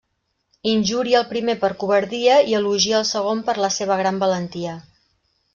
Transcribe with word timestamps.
Injuria 0.71 1.19
el 1.19 1.27
primer 1.33 1.55
per 1.65 1.69
covardia 1.83 2.39
i 2.53 2.57
elogia 2.63 2.97
el 3.03 3.07
segon 3.13 3.47
per 3.51 3.59
la 3.67 3.73
seva 3.79 4.03
gran 4.05 4.19
valentia. 4.25 4.77